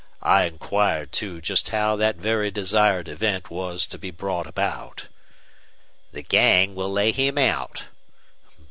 "I 0.23 0.45
inquired, 0.45 1.11
too, 1.11 1.41
just 1.41 1.69
how 1.69 1.95
that 1.97 2.15
very 2.15 2.49
desired 2.49 3.07
event 3.07 3.51
was 3.51 3.85
to 3.85 3.99
be 3.99 4.09
brought 4.09 4.47
about." 4.47 5.09
"The 6.11 6.23
gang 6.23 6.73
will 6.73 6.91
lay 6.91 7.11
him 7.11 7.37
out." 7.37 7.83